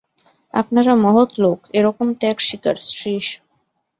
আপনারা 0.53 0.93
মহৎ 0.95 1.29
লোক– 1.39 1.69
এরকম 1.73 2.07
ত্যাগস্বীকার– 2.19 2.85
শ্রীশ। 2.89 3.27